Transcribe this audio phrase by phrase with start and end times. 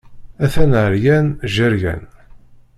[0.43, 2.01] Atan ɛeryan, jeryan.